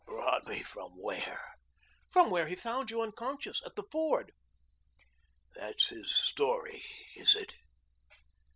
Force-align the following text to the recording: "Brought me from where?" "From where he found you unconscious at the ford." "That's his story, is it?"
"Brought 0.07 0.47
me 0.47 0.63
from 0.63 0.93
where?" 0.99 1.53
"From 2.09 2.31
where 2.31 2.47
he 2.47 2.55
found 2.55 2.89
you 2.89 3.03
unconscious 3.03 3.61
at 3.63 3.75
the 3.75 3.83
ford." 3.91 4.31
"That's 5.53 5.89
his 5.89 6.09
story, 6.09 6.83
is 7.15 7.35
it?" 7.35 7.53